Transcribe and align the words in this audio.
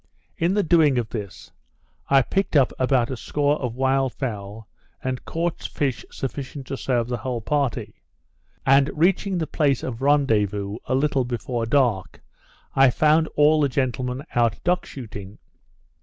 In 0.35 0.55
the 0.55 0.63
doing 0.63 0.97
of 0.97 1.09
this, 1.09 1.51
I 2.09 2.23
picked 2.23 2.55
up 2.55 2.73
about 2.79 3.11
a 3.11 3.15
score 3.15 3.61
of 3.61 3.75
wild 3.75 4.13
fowl, 4.15 4.67
and 5.03 5.23
caught 5.25 5.61
fish 5.61 6.03
sufficient 6.09 6.65
to 6.65 6.75
serve 6.75 7.07
the 7.07 7.17
whole 7.17 7.39
party; 7.39 8.01
and 8.65 8.89
reaching 8.95 9.37
the 9.37 9.45
place 9.45 9.83
of 9.83 10.01
rendezvous 10.01 10.77
a 10.85 10.95
little 10.95 11.23
before 11.23 11.67
dark, 11.67 12.19
I 12.75 12.89
found 12.89 13.27
all 13.35 13.61
the 13.61 13.69
gentlemen 13.69 14.23
out 14.33 14.57
duck 14.63 14.87
shooting. 14.87 15.37